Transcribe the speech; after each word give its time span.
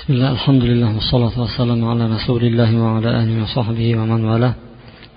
بسم 0.00 0.08
الله 0.14 0.30
الحمد 0.38 0.62
لله 0.70 0.90
والصلاة 0.98 1.34
والسلام 1.42 1.80
على 1.90 2.04
رسول 2.16 2.42
الله 2.50 2.70
وعلى 2.84 3.08
آله 3.20 3.34
وصحبه 3.42 3.88
ومن 3.98 4.22
والاه 4.30 4.54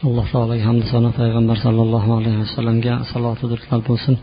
alloh 0.08 0.26
taologa 0.34 0.64
hamd 0.70 0.84
sano 0.92 1.10
payg'ambar 1.20 1.58
sallallohu 1.66 2.10
alayhi 2.20 2.40
vasallamga 2.44 2.94
salotu 3.12 3.44
durudlar 3.52 3.80
bo'lsin 3.90 4.16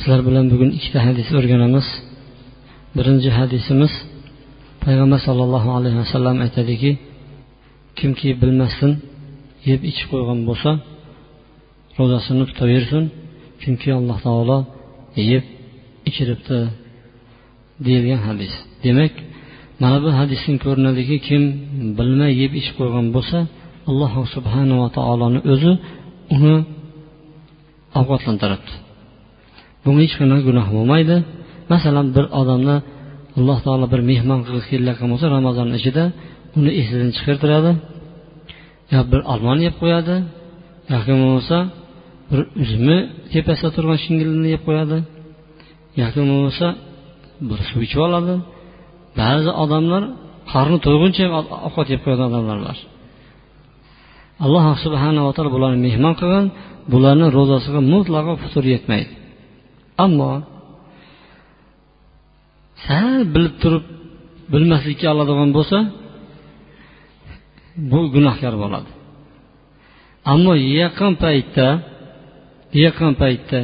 sizlar 0.00 0.20
bilan 0.28 0.44
bugun 0.52 0.70
ikkita 0.78 0.98
hadis 1.06 1.28
o'rganamiz 1.38 1.86
birinchi 2.96 3.30
hadisimiz 3.38 3.92
payg'ambar 4.84 5.20
sollallohu 5.28 5.68
alayhi 5.78 5.98
vasallam 6.02 6.36
aytadiki 6.44 6.90
kimki 7.98 8.28
bilmasdan 8.40 8.92
yeb 9.70 9.80
ichib 9.90 10.06
qo'ygan 10.12 10.38
bo'lsa 10.48 10.70
ro'zasini 11.98 12.44
tutaversin 12.50 13.04
chunki 13.62 13.88
alloh 13.98 14.18
taolo 14.26 14.58
yeb 15.32 15.44
ichiribdi 16.08 16.58
deyilgan 17.84 18.20
hadis 18.28 18.52
demak 18.84 19.14
mana 19.81 19.97
bu 20.03 20.09
hadisdan 20.19 20.55
ko'rinadiki 20.65 21.17
kim 21.27 21.43
bilmay 21.97 22.31
yeb 22.41 22.51
ichib 22.59 22.75
qo'ygan 22.79 23.05
bo'lsa 23.15 23.37
alloh 23.89 24.13
subhanava 24.35 24.87
taoloni 24.97 25.39
o'zi 25.53 25.71
uni 26.35 26.55
ovqatlantiradi 27.99 28.71
bunga 29.83 30.01
hech 30.05 30.15
qanaqa 30.19 30.43
gunoh 30.49 30.67
bo'lmaydi. 30.75 31.15
Masalan 31.73 32.07
bir 32.15 32.25
odamni 32.41 32.77
alloh 33.37 33.57
taolo 33.65 33.85
bir 33.93 34.01
mehmon 34.11 34.39
qilib 34.47 34.65
kelayotgan 34.71 35.07
bo'lsa 35.13 35.27
ramazon 35.37 35.67
ichida 35.79 36.03
uni 36.57 36.71
esidan 36.81 37.09
chiqartiradi 37.17 37.71
yo 38.93 39.01
bir 39.11 39.21
olmon 39.33 39.59
yeb 39.67 39.75
qo'yadi 39.81 40.15
yoki 40.93 41.11
bo'lmasa 41.21 41.57
bir 42.29 42.41
uzumi 42.63 42.97
tepasida 43.31 43.69
turgan 43.75 43.99
shingilni 44.05 44.47
yeb 44.55 44.63
qo'yadi 44.67 44.97
yoki 46.01 46.19
bo'lmasa 46.29 46.67
bir 47.49 47.59
suv 47.69 47.79
ichib 47.87 48.01
oladi 48.07 48.33
ba'zi 49.17 49.51
odamlar 49.63 50.03
qorni 50.51 50.77
to'yguncha 50.85 51.23
ovqat 51.67 51.87
yeb 51.93 52.01
qo'yadigan 52.03 52.29
odamlar 52.31 52.59
bor 52.67 52.77
alloh 54.45 54.65
subhanava 54.85 55.29
taolo 55.35 55.51
bularni 55.55 55.79
mehmon 55.87 56.13
qilgan 56.19 56.45
bularni 56.91 57.27
ro'zasiga 57.37 57.81
mutlaqo 57.93 58.33
futur 58.41 58.63
yetmaydi. 58.73 59.13
Ammo 60.05 60.31
sal 62.85 63.19
bilib 63.33 63.55
turib 63.61 63.85
bilmaslikka 64.53 65.07
oladigan 65.13 65.49
bo'lsa 65.57 65.77
bu 67.91 67.99
gunohkor 68.15 68.53
bo'ladi. 68.63 68.89
Ammo 70.33 70.53
yaqin 70.79 71.13
paytda 71.23 71.67
yaqin 72.83 73.11
paytda 73.21 73.59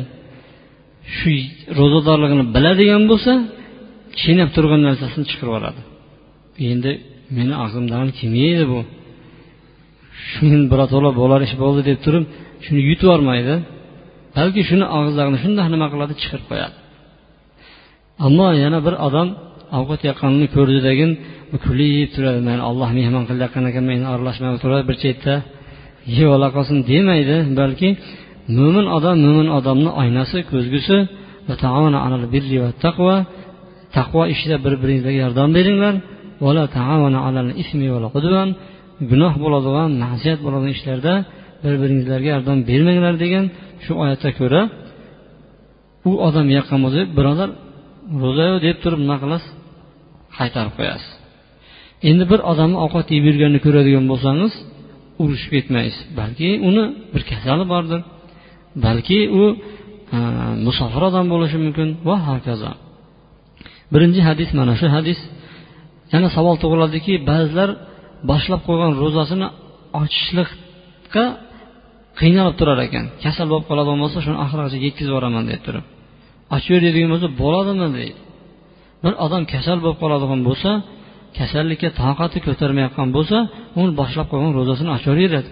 shu 1.17 1.33
ro'zadorligini 1.80 2.45
biladigan 2.55 3.03
bo'lsa 3.11 3.33
chaynab 4.21 4.49
turgan 4.55 4.81
narsasini 4.88 5.25
chiqarib 5.30 5.49
yuboradi. 5.52 5.81
Endi 6.71 6.91
meni 7.38 7.53
og'zimdan 7.63 8.08
kelmaydi 8.19 8.66
bu. 8.71 8.80
Shuni 10.30 10.59
birato'la 10.71 11.11
bo'lar 11.19 11.39
ish 11.47 11.55
bo'ldi 11.63 11.81
deb 11.89 11.99
turib 12.05 12.23
shuni 12.66 12.81
yutib 12.89 13.05
yubormaydi. 13.08 13.55
Balki 14.38 14.61
shuni 14.69 14.86
og'izlarini 14.97 15.38
shundoq 15.43 15.67
nima 15.73 15.88
qiladi 15.93 16.13
chiqarib 16.21 16.45
qo'yadi. 16.52 16.75
Ammo 18.25 18.47
yana 18.63 18.80
bir 18.86 18.95
odam 19.08 19.27
ovqat 19.80 20.02
yoqqanini 20.09 20.47
ko'rdidagin 20.55 21.11
kulib 21.66 22.09
turadi. 22.16 22.39
Mani 22.49 22.61
olloh 22.69 22.89
mehmon 22.99 23.23
qilayotgan 23.30 23.63
ekan 23.69 23.83
men 23.91 23.99
aralashmay 24.11 24.49
turadi 24.63 24.83
bir 24.89 24.97
chetda. 25.03 25.36
Yeb 26.17 26.30
ola 26.36 26.47
qolsin 26.55 26.77
demaydi 26.91 27.38
balki 27.61 27.89
mo'min 28.58 28.86
odam 28.97 29.16
mo'min 29.25 29.47
odamni 29.58 29.91
oynasi 30.02 30.38
ko'zgusi 30.52 30.97
taqvo 33.95 34.22
ishida 34.33 34.58
bir 34.66 34.73
biringizga 34.81 35.14
yordam 35.23 35.50
beringlar. 35.58 35.95
Gunoh 39.11 39.33
bo'ladigan 39.44 39.89
ma'siyat 40.03 40.39
bo'ladigan 40.45 40.73
ishlarda 40.77 41.14
bir 41.64 41.73
biringizlarga 41.81 42.30
yordam 42.36 42.58
bermanglar 42.69 43.16
degan 43.23 43.45
shu 43.83 43.92
oyatga 44.04 44.32
ko'ra 44.39 44.61
u 46.09 46.11
odam 46.27 46.48
yoqqan 46.58 46.80
bo'lsa 46.86 47.02
birodar 47.17 47.49
ro'zayu 48.23 48.58
deb 48.67 48.77
turib 48.83 48.99
nima 49.04 49.17
qilasiz? 49.23 49.52
Qaytarib 50.38 50.73
qo'yasiz. 50.80 51.11
Endi 52.09 52.23
bir 52.32 52.39
odamni 52.52 52.77
ovqat 52.86 53.08
yeb 53.15 53.23
yurganini 53.30 53.59
ko'radigan 53.65 54.05
bo'lsangiz 54.11 54.54
urushib 55.23 55.52
ketmaysiz. 55.55 56.04
Balki 56.20 56.49
uni 56.70 56.83
bir 57.14 57.23
kasali 57.32 57.65
bordir. 57.73 58.02
Balki 58.86 59.20
u 59.42 59.43
e, 60.15 60.17
musofir 60.65 61.02
odam 61.09 61.26
bo'lishi 61.33 61.58
mumkin 61.65 61.89
va 62.08 62.15
hokazo. 62.30 62.71
Birinchi 63.93 64.21
hadis 64.29 64.49
mana 64.59 64.73
shu 64.79 64.87
hadis. 64.97 65.19
Yana 66.13 66.27
savol 66.37 66.55
tug'iladiki 66.63 67.13
ba'zilar 67.29 67.69
boshlab 68.29 68.61
qo'ygan 68.67 68.91
ro'zasini 69.01 69.47
ochishlikqa 70.01 71.25
qiynalib 72.19 72.55
turar 72.59 72.79
ekan. 72.87 73.05
Kasal 73.23 73.47
bo'lib 73.51 73.65
qoladigan 73.69 73.99
bo'lsa 74.03 74.17
shuni 74.25 74.37
oxirigacha 74.43 74.77
yetkazib 74.85 75.11
yuboraman 75.11 75.43
deb 75.51 75.61
turib. 75.65 75.85
Ochib 76.55 76.71
ber 76.73 76.81
deydigan 76.85 77.09
bo'lsa 77.13 77.27
bo'ladimi 77.41 77.87
deydi. 77.99 78.19
Bir 79.03 79.13
odam 79.25 79.43
kasal 79.53 79.77
bo'lib 79.83 79.97
qoladigan 80.03 80.41
bo'lsa 80.47 80.71
kasallikka 81.37 81.89
toqati 82.02 82.37
ko'tarmayotgan 82.47 83.07
bo'lsa 83.15 83.37
uni 83.81 83.91
boshlab 83.99 84.27
qo'ygan 84.31 84.52
ro'zasini 84.59 84.91
ochaveradi 84.97 85.52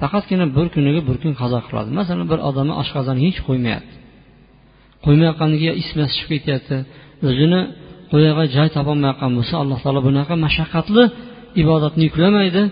faqatgina 0.00 0.46
bir 0.56 0.66
kuniga 0.74 1.00
bir 1.08 1.16
kun 1.22 1.32
qazo 1.40 1.58
qiladi. 1.66 1.90
Masalan 1.98 2.26
bir 2.32 2.38
odamni 2.48 2.74
oshqozoni 2.82 3.20
hech 3.26 3.38
qo'ymayapti. 3.48 3.94
Qo'ymayotganiga 5.04 5.72
ismasi 5.82 6.12
chiqib 6.18 6.30
ketyapti. 6.36 6.76
O'zini 7.28 7.60
qo'yag'a 8.12 8.44
joy 8.56 8.68
topolmayotgan 8.76 9.30
bo'lsa 9.38 9.54
alloh 9.62 9.78
taolo 9.84 10.00
bunaqa 10.08 10.34
mashaqqatli 10.46 11.04
ibodatni 11.62 12.02
yuklamaydi. 12.08 12.62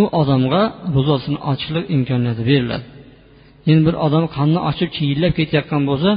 U 0.00 0.02
odamga 0.20 0.62
ro'zasini 0.94 1.38
ochishlik 1.50 1.84
imkoniyati 1.96 2.42
beriladi. 2.50 2.84
Endi 3.70 3.82
bir 3.88 3.96
odam 4.06 4.24
qonni 4.36 4.60
ochib 4.70 4.90
chiyillab 4.96 5.32
ketayotgan 5.38 5.82
bo'lsa 5.90 6.10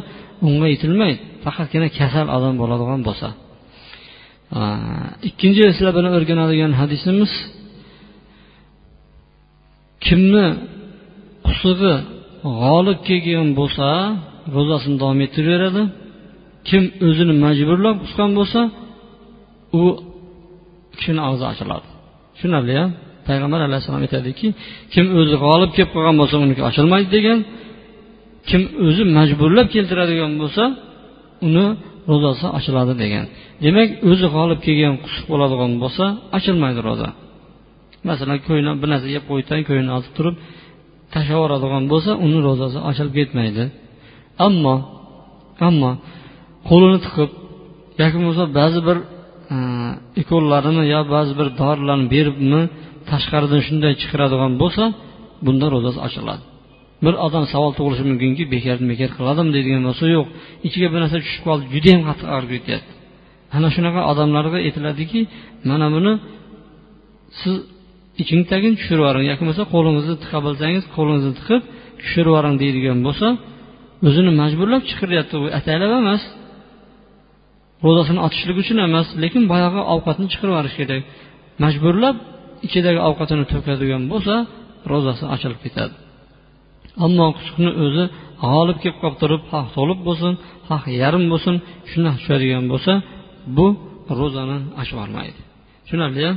unga 0.48 0.68
yetilmaydi. 0.74 1.20
Faqatgina 1.46 1.88
kasal 2.00 2.28
odam 2.38 2.54
bo'ladigan 2.62 3.02
bo'lsa. 3.08 3.28
Ikkinchi 5.30 5.64
sizlar 5.76 5.94
bilan 5.98 6.12
o'rganadigan 6.18 6.72
hadisimiz 6.80 7.32
kimni 10.06 10.46
qusig'i 11.48 11.94
g'olib 12.62 13.00
kelgan 13.08 13.50
bo'lsa 13.60 13.88
ro'zasini 14.56 14.96
davom 15.02 15.20
ettiraveradi. 15.26 15.84
Kim 16.70 16.84
o'zini 17.08 17.34
majburlab 17.46 17.96
qusgan 18.04 18.30
bo'lsa 18.40 18.60
u 19.80 19.84
kishini 20.98 21.22
og'zi 21.30 21.46
ochiladi. 21.52 21.88
Tushunarli 22.34 22.74
a 22.84 22.86
payg'ambar 23.28 23.60
alayhissalom 23.68 24.02
aytadiki 24.06 24.48
kim 24.94 25.06
o'zi 25.20 25.36
g'olib 25.44 25.72
kelib 25.76 25.92
qolgan 25.96 26.16
bo'lsa 26.22 26.36
uniki 26.46 26.62
ochilmaydi 26.70 27.10
degan 27.18 27.40
kim 28.50 28.62
o'zi 28.88 29.04
majburlab 29.18 29.68
keltiradigan 29.76 30.34
bo'lsa 30.42 30.64
uni 31.48 31.66
ro'zasi 32.12 32.46
ochiladi 32.58 32.94
degan. 33.04 33.26
Demak 33.64 33.90
o'zi 34.10 34.28
g'olib 34.36 34.60
kelgan 34.66 34.96
qusuq 35.04 35.26
bo'ladigan 35.32 35.72
bo'lsa 35.84 36.06
ochilmaydi 36.38 36.80
ro'za. 36.88 37.10
Masalan 38.10 38.38
ko'ngli 38.46 38.72
bir 38.82 38.88
narsa 38.94 39.08
yeb 39.16 39.24
qo'ydan 39.30 39.60
ko'ngli 39.68 39.92
ozib 39.98 40.14
turib 40.18 40.36
tashlab 41.14 41.36
yuboradigan 41.38 41.84
bo'lsa 41.92 42.12
uni 42.26 42.40
ro'zasi 42.48 42.78
ochilib 42.90 43.14
ketmaydi. 43.20 43.64
Ammo 44.48 44.76
ammo 45.68 45.92
qo'lini 46.70 47.00
tiqib 47.06 47.30
yoki 48.02 48.16
bo'lmasa 48.20 48.44
ba'zi 48.60 48.80
bir 48.88 48.98
e, 49.56 49.58
ukollarini 50.22 50.84
yo 50.94 51.02
ba'zi 51.16 51.34
bir 51.40 51.48
dorilarni 51.62 52.08
beribmi 52.14 52.62
tashqaridan 53.12 53.62
shunday 53.68 53.94
chiqaradigan 54.02 54.54
bo'lsa 54.62 54.84
bunda 55.46 55.66
ro'zasi 55.74 56.00
ochiladi. 56.08 56.44
Bir 57.06 57.14
odam 57.26 57.46
savol 57.54 57.72
tug'ilishi 57.78 58.04
mumkinki 58.12 58.44
bekardan 58.54 58.88
bekor 58.94 59.10
qiladimi 59.18 59.52
deydigan 59.56 59.84
bo'lsa 59.90 60.06
yo'q. 60.16 60.26
Ichiga 60.68 60.88
bir 60.94 61.00
narsa 61.04 61.18
tushib 61.26 61.44
qoldi 61.48 61.66
judayam 61.74 62.02
qattiq 62.08 62.28
og'rib 62.36 62.52
ketyapti. 62.56 62.92
Ana 63.56 63.68
shunaqa 63.76 64.02
odamlarga 64.12 64.58
aytiladiki 64.68 65.20
mana 65.70 65.88
buni 65.96 66.14
siz 67.42 67.56
iching 68.22 68.42
tagin 68.52 68.74
tushirib 68.80 69.02
yuboring. 69.02 69.26
Yoki 69.32 69.42
bo'lmasa 69.44 69.64
qo'lingizni 69.74 70.16
tiqa 70.24 70.38
bilsangiz 70.46 70.84
qo'lingizni 70.96 71.34
tiqib 71.40 71.62
tushirib 72.02 72.30
yuboring 72.32 72.56
deydigan 72.64 73.00
bo'lsa 73.08 73.28
o'zini 74.08 74.32
majburlab 74.42 74.82
chiqaryapti 74.90 75.36
u 75.44 75.46
ataylab 75.60 75.92
emas. 76.02 76.22
ro'zasini 77.87 78.21
ochishlik 78.27 78.57
uchun 78.63 78.79
emas 78.87 79.09
lekin 79.23 79.43
boyagi 79.53 79.81
ovqatni 79.95 80.27
chiqarib 80.33 80.53
yuborish 80.53 80.77
kerak 80.81 81.03
majburlab 81.65 82.17
ichidagi 82.67 83.01
ovqatini 83.09 83.45
to'kadigan 83.53 84.03
bo'lsa 84.13 84.35
ro'zasi 84.93 85.25
ochilib 85.35 85.61
ketadi 85.65 85.95
ammo 87.05 87.27
qusuqni 87.37 87.71
o'zi 87.85 88.05
g'olib 88.45 88.79
kelib 88.83 88.99
qolib 89.03 89.17
turib 89.23 89.43
xoh 89.51 89.67
to'lib 89.77 90.01
bo'lsin 90.09 90.33
xoh 90.69 90.83
yarim 91.03 91.25
bo'lsin 91.33 91.55
shundoq 91.91 92.15
tushadigan 92.21 92.65
bo'lsa 92.73 92.93
bu 93.57 93.67
ro'zani 94.21 94.57
ochib 94.81 94.95
yubormaydi 94.97 95.41
tushunarli 95.85 96.29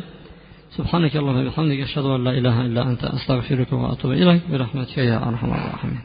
سبحانك 0.78 1.16
اللهم 1.16 1.38
وبحمدك 1.48 1.80
أشهد 1.80 2.06
أن 2.06 2.24
لا 2.24 2.32
إله 2.40 2.62
إلا 2.68 2.82
أنت 2.90 3.04
أستغفرك 3.04 3.74
وأتوب 3.74 4.12
إليك 4.12 4.42
برحمتك 4.52 4.98
يا 4.98 5.18
أرحم 5.30 5.50
الراحمين 5.54 5.98